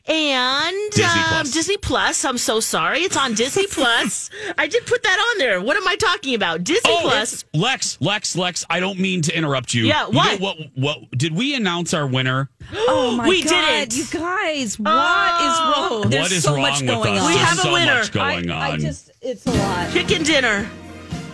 [0.07, 1.51] and Disney um, Plus.
[1.53, 2.25] Disney Plus.
[2.25, 4.29] I'm so sorry, it's on Disney Plus.
[4.59, 5.61] I did put that on there.
[5.63, 6.65] What am I talking about?
[6.65, 7.45] Disney Oh, Plus.
[7.55, 8.67] Lex, Lex, Lex.
[8.69, 9.85] I don't mean to interrupt you.
[9.87, 10.41] Yeah, You know what?
[10.41, 10.59] what?
[10.75, 12.51] What did we announce our winner?
[12.77, 13.29] Oh my god.
[13.29, 13.97] We god, didn't.
[13.97, 14.79] you guys!
[14.79, 16.01] What is Oh.
[16.03, 16.11] wrong?
[16.11, 17.23] There's What is so wrong much with going us?
[17.23, 17.29] on.
[17.29, 17.95] We There's have a winner.
[17.95, 19.93] much going I, I just, it's a lot.
[19.93, 20.69] Chicken dinner.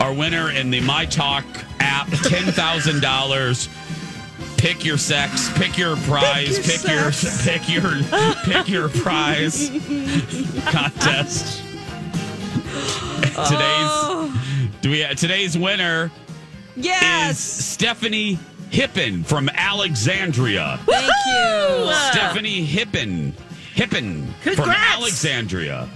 [0.00, 1.44] Our winner in the My Talk
[1.80, 3.68] app, ten thousand dollars.
[4.60, 7.92] Pick your sex, pick your prize, Pick pick your your, pick your
[8.44, 9.70] pick your prize
[10.66, 11.62] contest.
[13.22, 14.68] today's oh.
[14.82, 16.10] do we today's winner
[16.76, 17.38] Yes.
[17.38, 18.38] is Stephanie
[18.70, 20.78] Hippen from Alexandria.
[20.84, 21.92] Thank you.
[22.12, 23.34] Stephanie Hippen.
[23.74, 25.88] Hippen from Alexandria.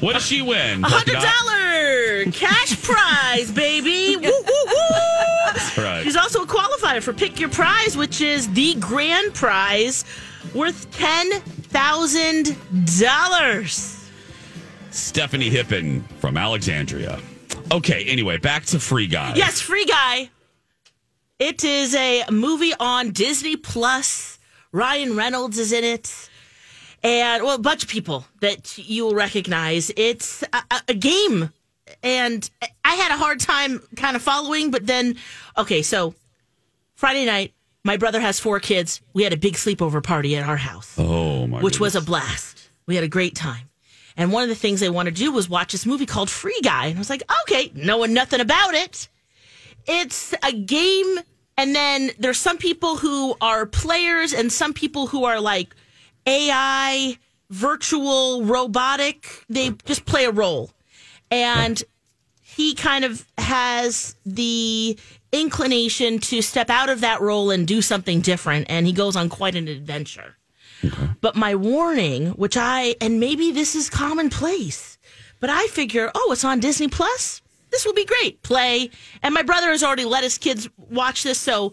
[0.00, 0.84] What does she win?
[0.84, 4.16] A $100 cash prize, baby.
[4.16, 5.11] Woo, woo, woo.
[5.76, 6.02] Right.
[6.04, 10.04] She's also a qualifier for Pick Your Prize, which is the grand prize
[10.54, 12.56] worth ten thousand
[13.00, 14.10] dollars.
[14.90, 17.18] Stephanie Hippen from Alexandria.
[17.70, 19.34] Okay, anyway, back to Free Guy.
[19.34, 20.28] Yes, Free Guy.
[21.38, 24.38] It is a movie on Disney Plus.
[24.72, 26.28] Ryan Reynolds is in it.
[27.02, 29.90] And, well, a bunch of people that you will recognize.
[29.96, 31.50] It's a, a game.
[32.02, 32.48] And
[32.84, 35.16] I had a hard time kind of following, but then,
[35.56, 36.14] okay, so
[36.94, 37.52] Friday night,
[37.84, 39.00] my brother has four kids.
[39.12, 42.70] We had a big sleepover party at our house Oh my which was a blast.
[42.86, 43.68] We had a great time.
[44.16, 46.60] And one of the things they wanted to do was watch this movie called Free
[46.62, 46.86] Guy.
[46.86, 49.08] And I was like, okay, knowing nothing about it.
[49.86, 51.18] It's a game.
[51.56, 55.74] And then there's some people who are players and some people who are like
[56.26, 57.16] AI,
[57.50, 59.44] virtual, robotic.
[59.48, 60.70] They just play a role.
[61.32, 61.82] And
[62.40, 64.98] he kind of has the
[65.32, 68.66] inclination to step out of that role and do something different.
[68.68, 70.36] And he goes on quite an adventure.
[71.20, 74.98] But my warning, which I, and maybe this is commonplace,
[75.40, 77.40] but I figure, oh, it's on Disney Plus.
[77.70, 78.42] This will be great.
[78.42, 78.90] Play.
[79.22, 81.72] And my brother has already let his kids watch this, so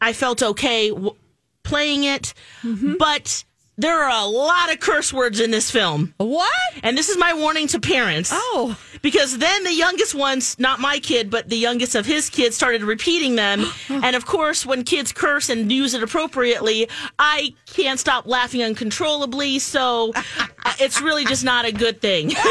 [0.00, 1.16] I felt okay w-
[1.64, 2.34] playing it.
[2.62, 2.94] Mm-hmm.
[2.98, 3.44] But
[3.76, 6.14] there are a lot of curse words in this film.
[6.18, 6.52] What?
[6.82, 8.30] And this is my warning to parents.
[8.32, 8.78] Oh.
[9.02, 12.82] Because then the youngest ones, not my kid, but the youngest of his kids, started
[12.82, 13.66] repeating them.
[13.88, 19.58] and of course, when kids curse and use it appropriately, I can't stop laughing uncontrollably.
[19.58, 22.32] So uh, it's really just not a good thing.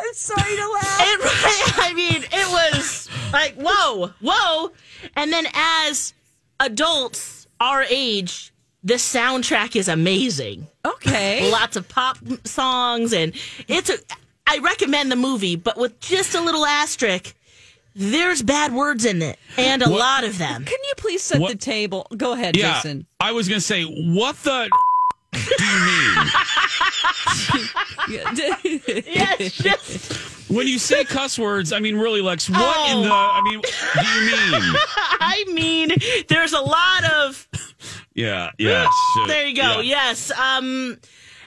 [0.00, 1.00] I'm sorry to laugh.
[1.00, 4.72] It, I mean, it was like, whoa, whoa.
[5.16, 6.14] And then as
[6.58, 8.49] adults our age,
[8.84, 10.66] the soundtrack is amazing.
[10.84, 11.50] Okay.
[11.52, 13.32] Lots of pop songs, and
[13.68, 13.96] it's a.
[14.46, 17.34] I recommend the movie, but with just a little asterisk.
[17.96, 20.64] There's bad words in it, and a What- lot of them.
[20.64, 22.06] Can you please set What- the table?
[22.16, 23.04] Go ahead, Yeah, Jason.
[23.18, 24.70] I was gonna say, what the
[25.32, 26.28] do you mean
[29.06, 31.72] yes, just when you say cuss words?
[31.72, 32.48] I mean, really, Lex.
[32.48, 33.02] What in Oh.
[33.02, 33.10] the?
[33.12, 34.26] I mean, do you
[34.62, 34.74] mean?
[35.20, 35.90] I mean,
[36.28, 37.48] there's a lot of
[38.14, 38.86] Yeah, yeah.
[39.14, 39.80] shit, there you go.
[39.80, 40.12] yeah.
[40.12, 40.30] Yes.
[40.32, 40.98] Um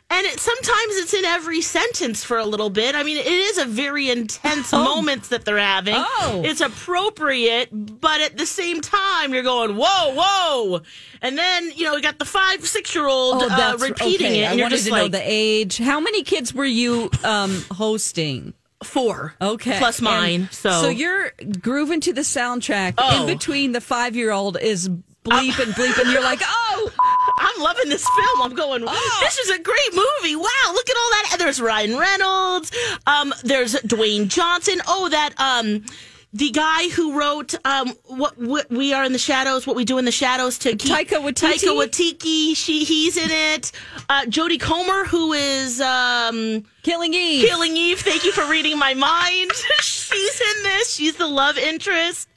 [0.09, 2.93] and it, sometimes it's in every sentence for a little bit.
[2.93, 5.95] I mean, it is a very intense moment that they're having.
[5.97, 6.43] Oh.
[6.45, 10.81] It's appropriate, but at the same time, you're going, whoa, whoa.
[11.21, 14.41] And then, you know, we got the five, six year old Oh, uh, repeating okay.
[14.41, 14.43] it.
[14.43, 15.79] And I you're wanted just to like, know the age.
[15.79, 18.53] How many kids were you um, hosting?
[18.83, 19.33] four.
[19.41, 20.41] Okay, Plus mine.
[20.41, 22.95] And so, so you're grooving to the soundtrack.
[22.97, 23.21] Oh.
[23.21, 24.89] In between, the five year old is
[25.23, 26.91] bleep and bleep, and you're like, oh,
[27.37, 28.41] I'm loving this film.
[28.41, 28.85] I'm going,
[29.21, 30.35] this is a great movie.
[30.35, 31.35] Wow, look at all that.
[31.39, 32.71] There's Ryan Reynolds.
[33.07, 34.81] Um, there's Dwayne Johnson.
[34.87, 35.85] Oh, that um
[36.33, 39.99] the guy who wrote um, what, what we are in the shadows, what we do
[39.99, 41.53] in the shadows to keep, Taika Waititi?
[41.53, 43.71] Taika Waititi, she he's in it.
[44.09, 47.47] Uh, Jodie Comer, who is um, Killing Eve.
[47.47, 47.99] Killing Eve.
[47.99, 49.51] Thank you for reading my mind.
[49.79, 50.93] She's in this.
[50.93, 52.27] She's the love interest,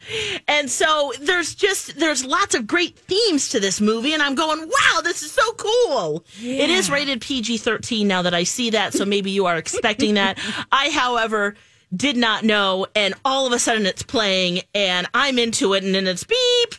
[0.47, 4.61] and so there's just there's lots of great themes to this movie, and I'm going,
[4.61, 6.25] wow, this is so cool.
[6.41, 10.39] It is rated PG-13 now that I see that, so maybe you are expecting that.
[10.73, 11.57] I, however
[11.94, 15.94] did not know, and all of a sudden it's playing, and I'm into it, and
[15.94, 16.75] then it's beep,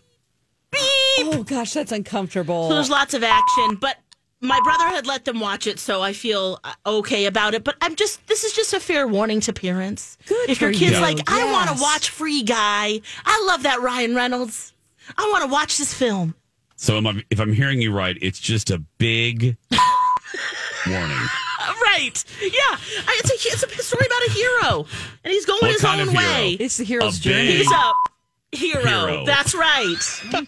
[0.71, 0.81] beep.
[1.27, 2.69] Oh gosh, that's uncomfortable.
[2.69, 3.97] So there's lots of action, but
[4.41, 7.63] my brother had let them watch it, so I feel uh, okay about it.
[7.63, 10.17] But I'm just, this is just a fair warning to parents.
[10.27, 11.01] Good if your kid's you.
[11.01, 14.73] like, I want to watch Free Guy, I love that Ryan Reynolds,
[15.17, 16.35] I want to watch this film.
[16.75, 19.57] So if I'm hearing you right, it's just a big
[20.87, 21.17] warning.
[21.97, 22.23] Right.
[22.41, 22.77] Yeah.
[23.09, 24.85] It's a, it's a story about a hero,
[25.23, 26.57] and he's going What his own way.
[26.59, 27.57] It's the hero's A journey.
[27.57, 27.93] He's a
[28.51, 28.83] hero.
[28.83, 29.25] Hero.
[29.25, 29.95] That's right.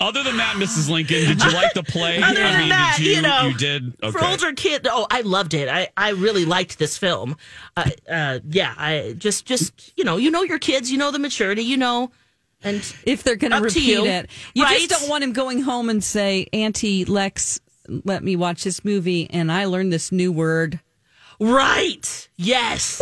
[0.00, 0.88] Other than that, Mrs.
[0.88, 2.22] Lincoln, did you like the play?
[2.22, 3.94] Other I than mean, that, did you, you know, did.
[4.12, 5.68] For older kids, oh, I loved it.
[5.68, 7.36] I, I really liked this film.
[7.76, 11.18] Uh, uh, yeah, I just just you know, you know your kids, you know the
[11.18, 12.10] maturity, you know,
[12.62, 14.78] and if they're going to up repeat you, it, you right?
[14.78, 17.60] just don't want him going home and say, "Auntie Lex,
[18.04, 20.80] let me watch this movie, and I learned this new word."
[21.38, 22.28] Right.
[22.36, 23.00] Yes.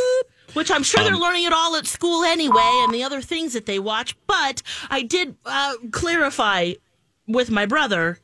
[0.55, 3.67] Which I'm sure they're learning it all at school anyway, and the other things that
[3.67, 4.17] they watch.
[4.27, 6.73] But I did uh, clarify
[7.27, 8.19] with my brother.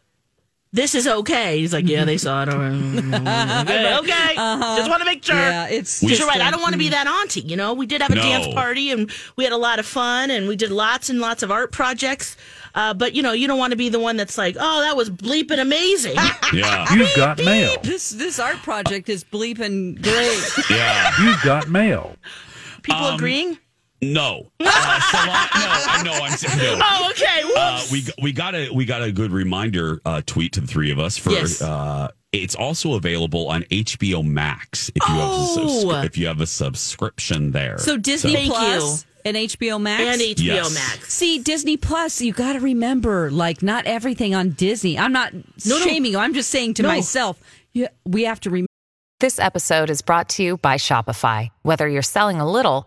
[0.74, 1.60] This is okay.
[1.60, 2.48] He's like, yeah, they saw it.
[2.48, 4.34] okay, okay.
[4.34, 5.36] Just want to make sure.
[5.36, 5.44] Uh-huh.
[5.50, 6.40] Yeah, it's You're just right.
[6.40, 7.42] a- I don't want to be that auntie.
[7.42, 8.22] You know, we did have a No.
[8.22, 11.44] dance party and we had a lot of fun and we did lots and lots
[11.44, 12.36] of art projects.
[12.74, 14.96] Uh, but you know, you don't want to be the one that's like, oh, that
[14.96, 16.16] was bleeping amazing.
[16.52, 16.92] Yeah.
[16.92, 17.76] You've got mail.
[17.82, 20.68] This this art project is bleeping great.
[20.76, 21.12] Yeah.
[21.22, 22.16] You've got mail.
[22.82, 23.58] People Um, agreeing?
[24.02, 24.50] No.
[24.60, 26.12] Uh, Salon, no, I know.
[26.12, 26.80] I'm saying no.
[26.84, 27.42] Oh, okay.
[27.56, 30.90] Uh, we we got a we got a good reminder uh, tweet to the three
[30.90, 31.30] of us for.
[31.30, 31.62] Yes.
[31.62, 35.84] Uh, it's also available on HBO Max if you have a Oh.
[35.84, 37.78] subs- if you have a subscription there.
[37.78, 40.74] So Disney Thank Plus and HBO Max and HBO Yes.
[40.74, 41.14] Max.
[41.14, 44.98] See, Disney Plus, you got to remember, like, not everything on Disney.
[44.98, 45.78] I'm not No, no.
[45.78, 46.18] shaming you.
[46.18, 46.88] I'm just saying to No.
[46.88, 47.38] myself,
[47.72, 48.68] yeah, we have to remember.
[49.20, 51.48] This episode is brought to you by Shopify.
[51.62, 52.86] Whether you're selling a little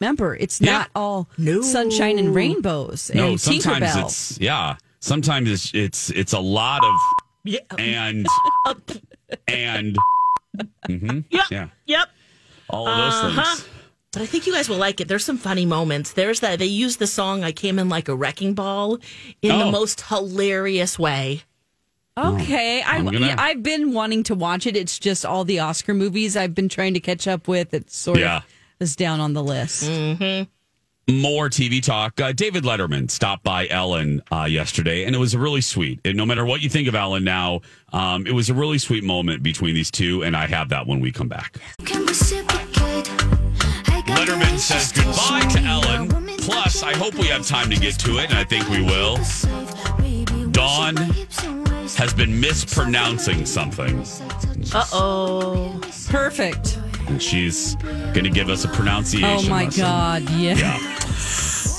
[0.00, 0.72] Remember, it's Yeah.
[0.72, 1.28] not all
[1.62, 4.04] sunshine and rainbows no, and sometimes Tinkerbell.
[4.04, 4.76] it's yeah.
[5.00, 6.94] Sometimes it's it's it's a lot of
[7.44, 7.58] Yeah.
[7.78, 8.26] and
[9.48, 9.96] and
[10.88, 11.44] mm-hmm, Yep.
[11.50, 12.08] yeah, Yep.
[12.70, 13.54] all of those Uh-huh.
[13.56, 13.68] things.
[14.12, 15.08] But I think you guys will like it.
[15.08, 16.12] There's some funny moments.
[16.12, 18.98] There's that they use the song "I Came in Like a Wrecking Ball"
[19.42, 19.58] in Oh.
[19.66, 21.42] the most hilarious way.
[22.16, 24.76] Okay, I, I'm gonna- yeah, I've been wanting to watch it.
[24.76, 27.72] It's just all the Oscar movies I've been trying to catch up with.
[27.74, 28.38] It's sort Yeah.
[28.38, 28.42] of
[28.80, 29.88] is down on the list.
[31.08, 32.20] more TV talk.
[32.20, 36.00] Uh, David Letterman stopped by Ellen uh, yesterday, and it was really sweet.
[36.04, 37.60] And no matter what you think of Ellen now,
[37.92, 41.00] um, it was a really sweet moment between these two, and I have that when
[41.00, 41.58] we come back.
[44.08, 46.08] Letterman says goodbye to Ellen.
[46.38, 49.18] Plus, I hope we have time to get to it, and I think we will.
[50.50, 50.96] Dawn
[51.96, 54.04] has been mispronouncing something,
[54.74, 55.80] Uh oh.
[56.08, 56.78] Perfect.
[57.08, 59.28] And she's going to give us a pronunciation.
[59.46, 59.82] Oh my lesson.
[59.82, 60.22] God!
[60.30, 60.56] Yeah.
[60.56, 60.94] Yeah.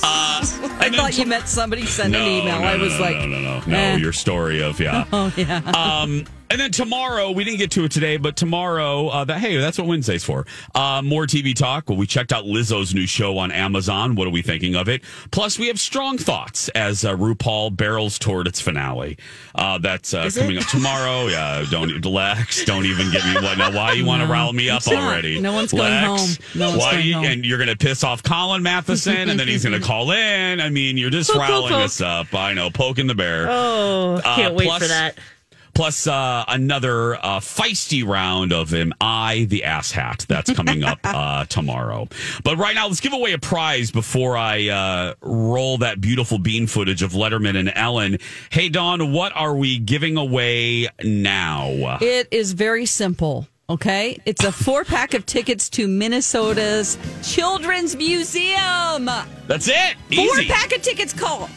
[0.02, 0.42] Uh,
[0.80, 2.60] I thought you meant somebody sent an email.
[2.62, 3.78] no, I was no, like, no, no, no, no.
[3.78, 3.96] eh.
[3.98, 5.04] Your story of yeah.
[5.12, 5.58] Oh yeah.
[5.76, 9.58] Um, And then tomorrow, we didn't get to it today, but tomorrow, uh, that hey,
[9.58, 10.48] that's what Wednesday's for.
[10.74, 11.88] Uh, more TV talk.
[11.90, 14.16] Well, we checked out Lizzo's new show on Amazon.
[14.16, 15.04] What are we thinking of it?
[15.32, 19.18] Plus, we have strong thoughts as uh, RuPaul barrels toward its finale.
[19.54, 20.64] Uh, that's uh, coming it?
[20.64, 21.28] up tomorrow.
[21.40, 23.72] Yeah, don't Lex, don't even get me what now.
[23.72, 25.40] Why you want to rile me up already?
[25.40, 26.30] No one's going home.
[26.56, 27.26] No one's why going you, home.
[27.26, 30.60] And you're going to piss off Colin Matheson, and then he's going to call in.
[30.60, 31.84] I mean, you're just Poke, riling poke.
[31.84, 32.34] us up.
[32.34, 33.48] I know, poking the bear.
[33.50, 35.18] Oh, Uh, can't wait plus- for that.
[35.80, 40.26] Plus, uh, another uh, feisty round of Am I the Ass Hat?
[40.28, 42.10] That's coming up uh, tomorrow.
[42.44, 46.68] But right now, let's give away a prize before I uh, roll that beautiful bean
[46.68, 48.18] footage of Letterman and Ellen.
[48.50, 51.98] Hey, Dawn, what are we giving away now?
[52.02, 53.48] It is very simple.
[53.70, 59.06] Okay, it's a four pack of tickets to Minnesota's Children's Museum.
[59.48, 59.96] That's it.
[60.14, 61.14] Four pack of tickets.
[61.14, 61.50] Call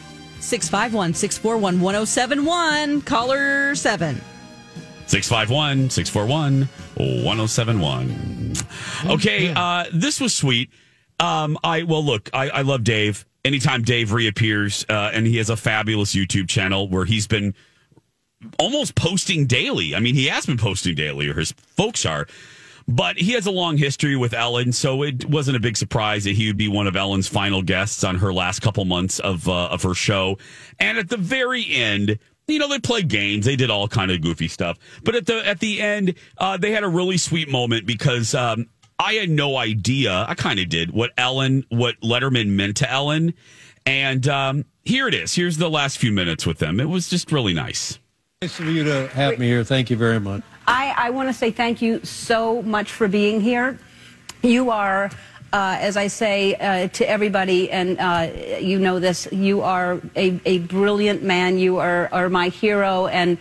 [0.43, 3.01] 651 641 1071.
[3.03, 4.21] Caller 7.
[5.07, 8.53] 651 641 1071.
[9.05, 10.69] Okay, uh, this was sweet.
[11.19, 13.25] Um, I well, look, I, I love Dave.
[13.45, 17.53] Anytime Dave reappears, uh, and he has a fabulous YouTube channel where he's been
[18.59, 19.95] almost posting daily.
[19.95, 22.27] I mean, he has been posting daily, or his folks are.
[22.87, 26.35] But he has a long history with Ellen, so it wasn't a big surprise that
[26.35, 29.67] he would be one of Ellen's final guests on her last couple months of uh,
[29.67, 30.37] of her show.
[30.79, 34.21] And at the very end, you know, they played games, they did all kind of
[34.21, 34.77] goofy stuff.
[35.03, 38.67] But at the at the end, uh, they had a really sweet moment because um,
[38.99, 40.25] I had no idea.
[40.27, 43.33] I kind of did what Ellen, what Letterman meant to Ellen,
[43.85, 45.33] and um, here it is.
[45.33, 46.79] Here's the last few minutes with them.
[46.79, 47.97] It was just really nice.
[48.41, 49.63] Nice of you to have me here.
[49.63, 50.43] Thank you very much.
[50.67, 53.77] I, I want to say thank you so much for being here.
[54.41, 55.11] You are,
[55.51, 60.39] uh, as I say uh, to everybody, and uh, you know this, you are a,
[60.45, 61.57] a brilliant man.
[61.57, 63.37] You are, are my hero, and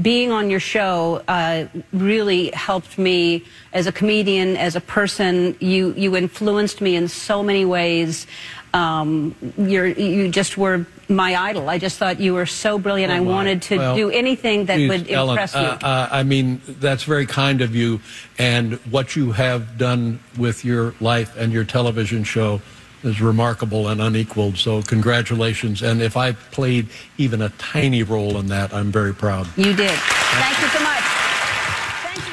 [0.00, 5.56] being on your show uh, really helped me as a comedian, as a person.
[5.60, 8.26] You, you influenced me in so many ways.
[8.74, 11.68] Um, you're, you just were my idol.
[11.70, 13.10] I just thought you were so brilliant.
[13.12, 13.30] I Oh, my.
[13.32, 15.60] wanted to Well, do anything that Geez, would Ellen, impress you.
[15.60, 18.00] uh, uh, I mean, that's very kind of you.
[18.38, 22.60] And what you have done with your life and your television show
[23.04, 24.58] is remarkable and unequaled.
[24.58, 25.82] So, congratulations.
[25.82, 29.46] And if I played even a tiny role in that, I'm very proud.
[29.56, 29.90] You did.
[29.90, 30.87] Thank you so much.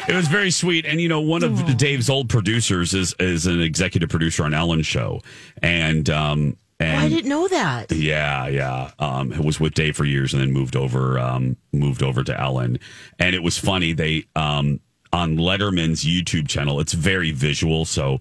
[0.08, 3.62] It was very sweet, and you know, one of Dave's old producers is is an
[3.62, 5.22] executive producer on Ellen's show,
[5.62, 7.92] and um, and Oh, I didn't know that.
[7.92, 8.92] Yeah, yeah.
[9.00, 12.40] Um, it was with Dave for years, and then moved over, um, moved over to
[12.40, 12.80] Ellen.
[13.18, 13.94] And it was funny.
[13.94, 14.80] They um,
[15.14, 16.80] on Letterman's YouTube channel.
[16.80, 18.20] It's very visual, so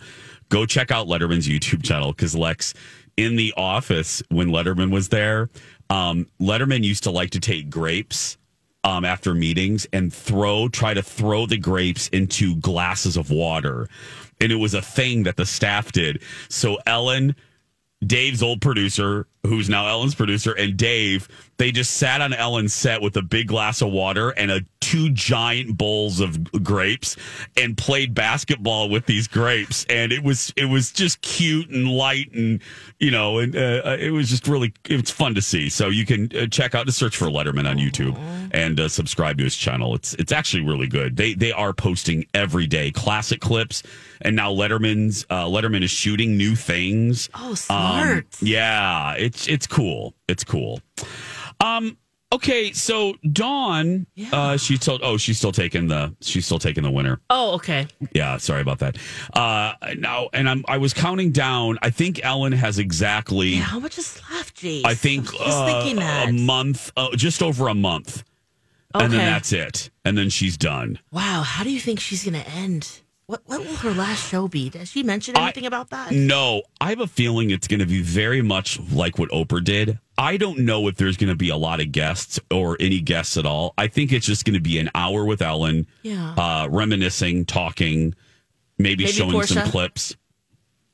[0.48, 2.74] go check out Letterman's YouTube channel because Lex
[3.16, 5.50] in the office when Letterman was there.
[5.90, 8.38] Um, Letterman used to like to take grapes
[8.84, 13.88] um, after meetings and throw, try to throw the grapes into glasses of water.
[14.40, 16.22] And it was a thing that the staff did.
[16.48, 17.34] So Ellen,
[18.06, 23.02] Dave's old producer, who's now Ellen's producer, and Dave, they just sat on Ellen's set
[23.02, 27.16] with a big glass of water and a two giant bowls of grapes
[27.56, 29.86] and played basketball with these grapes.
[29.88, 32.60] And it was it was just cute and light and
[32.98, 35.68] you know, and uh, it was just really it's fun to see.
[35.68, 38.18] So you can uh, check out, just search for Letterman on YouTube
[38.52, 39.94] and uh, subscribe to his channel.
[39.94, 41.16] It's it's actually really good.
[41.16, 43.82] They they are posting every day classic clips,
[44.20, 47.30] and now Letterman's uh, Letterman is shooting new things.
[47.34, 48.26] Oh, smart.
[48.40, 50.14] yeah, it's it's cool.
[50.28, 50.80] It's cool.
[51.64, 51.96] Um.
[52.32, 55.02] Okay, so Dawn, uh, she told.
[55.04, 56.12] Oh, she's still taking the.
[56.20, 57.20] She's still taking the winner.
[57.30, 57.86] Oh, okay.
[58.12, 58.98] Yeah, sorry about that.
[59.32, 60.64] Uh, now, and I'm.
[60.66, 61.78] I was counting down.
[61.80, 63.50] I think Ellen has exactly.
[63.50, 64.84] Yeah, how much is left, Jace?
[64.84, 66.28] I think uh, thinking that.
[66.28, 68.24] a month, uh, just over a month,
[68.94, 70.98] and then that's it, and then she's done.
[71.12, 73.00] Wow, how do you think she's going to end?
[73.26, 74.68] What What will her last show be?
[74.68, 76.12] Does she mention anything about that?
[76.12, 79.98] No, I have a feeling it's going to be very much like what Oprah did.
[80.18, 83.36] I don't know if there's going to be a lot of guests or any guests
[83.36, 83.72] at all.
[83.78, 86.34] I think it's just going to be an hour with Ellen, Yeah.
[86.36, 88.14] uh, reminiscing, talking,
[88.78, 90.14] maybe, Maybe showing some clips.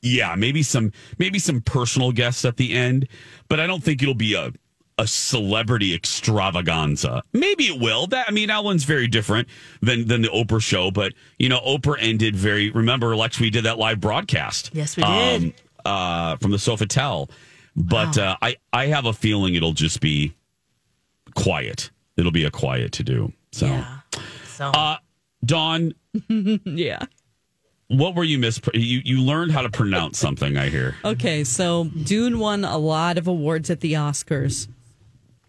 [0.01, 3.07] Yeah, maybe some maybe some personal guests at the end,
[3.49, 4.51] but I don't think it'll be a
[4.97, 7.23] a celebrity extravaganza.
[7.33, 8.07] Maybe it will.
[8.07, 9.47] That I mean, Ellen's very different
[9.81, 12.69] than than the Oprah show, but you know, Oprah ended very.
[12.69, 14.71] Remember, Lex, we did that live broadcast.
[14.73, 15.43] Yes, we did.
[15.43, 17.29] Um, uh, from the Sofitel,
[17.75, 20.33] but uh, I I have a feeling it'll just be
[21.35, 21.89] quiet.
[22.17, 23.33] It'll be a quiet to do.
[23.51, 23.83] So,
[24.45, 24.97] So, uh,
[25.43, 25.93] Dawn,
[26.65, 26.99] yeah.
[27.87, 28.59] what were you mis?
[28.73, 30.55] You you learned how to pronounce something.
[30.57, 30.95] I hear.
[31.03, 34.67] Okay, so Dune won a lot of awards at the Oscars,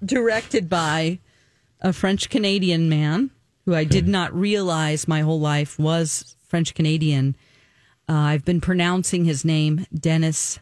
[0.04, 1.18] directed by
[1.80, 3.30] a French Canadian man
[3.64, 7.36] who I did not realize my whole life was French Canadian.
[8.08, 10.58] Uh, I've been pronouncing his name Dennis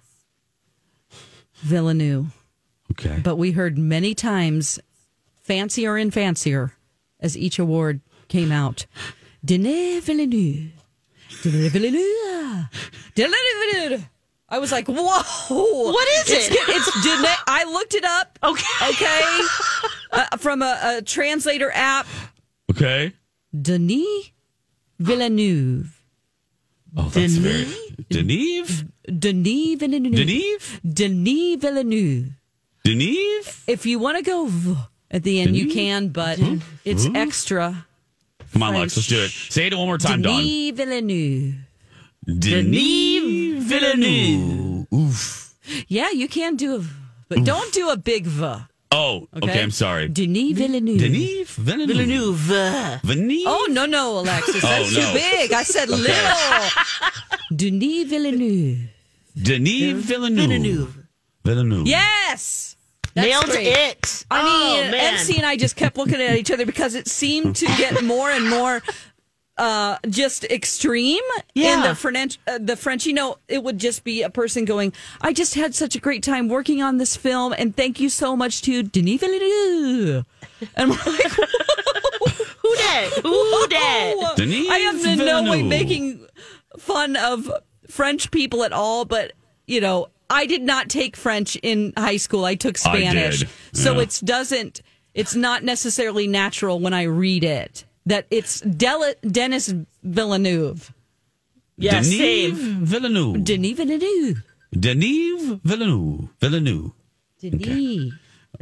[1.57, 2.34] Villeneuve.
[2.93, 3.20] Okay.
[3.22, 4.78] But we heard many times
[5.43, 6.72] fancier and fancier
[7.20, 8.86] as each award came out.
[9.45, 10.72] Denis Villeneuve.
[11.43, 12.68] Denis Villeneuve.
[13.14, 13.34] Denis
[13.72, 14.09] Villeneuve.
[14.51, 15.92] I was like, whoa.
[15.92, 16.59] What is It's- it?
[16.68, 17.36] It's Denis.
[17.46, 18.38] I looked it up.
[18.42, 18.88] Okay.
[18.90, 19.40] Okay.
[20.12, 22.07] uh, from a, a translator app.
[22.70, 23.12] Okay.
[23.55, 24.30] Denis
[24.98, 25.96] Villeneuve.
[26.96, 27.64] Oh, that's very.
[28.11, 28.88] Deneve?
[29.07, 30.14] Denis Villeneuve.
[30.14, 30.80] Deneve?
[30.94, 32.30] Denis Villeneuve.
[32.84, 33.62] Deneve?
[33.68, 34.74] If you want to go v
[35.11, 36.61] at the end, you can, but Mhm.
[36.84, 37.86] it's extra.
[38.53, 39.30] Come on, Lex, let's do it.
[39.30, 40.42] Say it one more time, Dawn.
[40.42, 41.55] Denis Villeneuve.
[43.68, 44.86] Denis Villeneuve.
[44.94, 45.54] Oof.
[45.88, 46.90] Yeah, you can do a v,
[47.28, 48.54] but don't do a big v.
[48.92, 49.62] Oh, okay.
[49.62, 50.08] I'm sorry.
[50.08, 50.98] Denis Villeneuve.
[50.98, 52.36] Denis Villeneuve.
[52.36, 53.00] Villeneuve.
[53.04, 53.44] Villeneuve.
[53.46, 54.56] Oh, no, no, Alexis.
[54.64, 55.00] Oh, That's no.
[55.00, 55.52] too big.
[55.52, 56.00] I said Okay.
[56.02, 56.68] little.
[57.54, 58.88] Denis Villeneuve.
[59.40, 60.96] Denis Villeneuve.
[61.44, 61.86] Villeneuve.
[61.86, 62.76] Yes.
[63.14, 63.66] That's Nailed great.
[63.66, 64.24] it.
[64.30, 65.14] I Oh, mean, man.
[65.14, 68.30] MC and I just kept looking at each other because it seemed to get more
[68.30, 68.82] and more
[69.61, 71.20] uh, just extreme
[71.54, 72.38] in the French.
[72.48, 74.90] Uh, the French, you know, it would just be a person going,
[75.20, 78.34] "I just had such a great time working on this film, and thank you so
[78.34, 80.24] much to Denis Villeneuve."
[80.74, 81.32] And we're like,
[82.62, 83.12] Who did?
[83.22, 86.26] Who did?" Denis I am in no way making
[86.78, 87.52] fun of
[87.86, 89.32] French people at all, but
[89.66, 92.46] you know, I did not take French in high school.
[92.46, 93.40] I took I Spanish.
[93.40, 94.02] did, So yeah.
[94.02, 94.80] it doesn't
[95.12, 99.72] it's not necessarily natural when I read it that it's Del- Dennis
[100.03, 100.92] Villeneuve.
[101.76, 102.55] Yeah, Denis same.
[102.84, 103.44] Villeneuve.
[103.44, 104.42] Denis Villeneuve.
[104.78, 106.28] Denis Villeneuve.
[106.40, 106.92] Villeneuve.
[107.40, 108.12] Denis.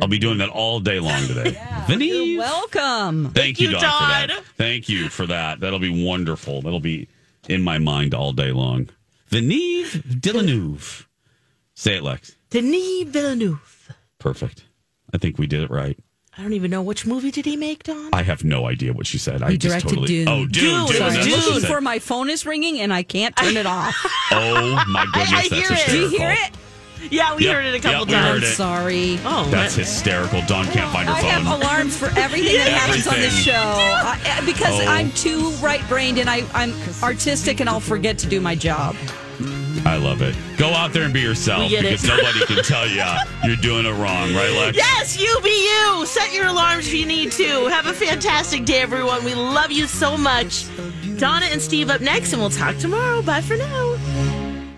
[0.01, 1.59] I'll be doing that all day long today.
[1.89, 2.07] Denis.
[2.07, 3.31] You're welcome.
[3.33, 4.43] Thank you, you, Dawn, for that.
[4.57, 5.61] Thank you for that.
[5.61, 6.63] That'll be wonderful.
[6.63, 7.09] That'll be
[7.49, 8.89] in my mind all day long.
[9.31, 11.09] Denis Villeneuve.
[11.75, 12.37] Say it, Lex.
[12.51, 13.93] Denis Villeneuve.
[14.19, 14.65] Perfect.
[15.13, 15.99] I think we did it right.
[16.39, 18.11] I don't even know which movie did he make, Dawn?
[18.13, 19.43] I have no idea what she said.
[19.43, 20.07] I He just directed totally.
[20.07, 20.29] Dune.
[20.29, 20.87] Oh, Dune, Dune.
[20.87, 20.87] Dune.
[20.87, 23.67] So That's what she Dune for my phone is ringing and I can't turn it
[23.67, 23.95] off.
[24.31, 25.71] Oh my goodness, I that's hear it.
[25.71, 25.93] hysterical.
[25.95, 27.13] Do you hear it?
[27.13, 28.55] Yeah, we Yep, heard it a couple yep, we heard times.
[28.57, 29.19] Sorry.
[29.25, 29.85] Oh, That's man.
[29.87, 30.43] hysterical.
[30.43, 31.31] Dawn can't find her I phone.
[31.31, 34.87] have alarms for everything that happens on this show I, because Oh.
[34.87, 36.73] I'm too right brained and I, I'm
[37.03, 38.95] artistic and I'll forget to do my job.
[39.85, 40.35] I love it.
[40.57, 41.83] Go out there and be yourself it.
[41.83, 43.05] because nobody can tell you
[43.45, 44.77] you're doing it wrong, right, Lex?
[44.77, 46.07] Yes, you be you.
[46.07, 47.67] Set your alarms if you need to.
[47.67, 49.25] Have a fantastic day, everyone.
[49.25, 50.67] We love you so much.
[51.19, 53.23] Donna and Steve up next, and we'll talk tomorrow.
[53.23, 54.38] Bye for now.